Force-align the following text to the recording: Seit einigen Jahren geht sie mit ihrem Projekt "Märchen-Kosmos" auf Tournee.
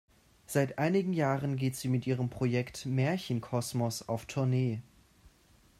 Seit 0.47 0.79
einigen 0.79 1.13
Jahren 1.13 1.57
geht 1.57 1.75
sie 1.75 1.87
mit 1.87 2.07
ihrem 2.07 2.31
Projekt 2.31 2.87
"Märchen-Kosmos" 2.87 4.09
auf 4.09 4.25
Tournee. 4.25 4.81